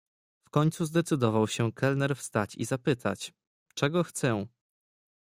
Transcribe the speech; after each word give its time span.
"W 0.45 0.49
końcu 0.49 0.85
zdecydował 0.85 1.47
się 1.47 1.71
kelner 1.73 2.15
wstać 2.15 2.55
i 2.55 2.65
zapytać, 2.65 3.33
czego 3.75 4.03
chcę." 4.03 4.47